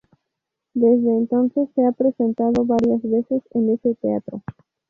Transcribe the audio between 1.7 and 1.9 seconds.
se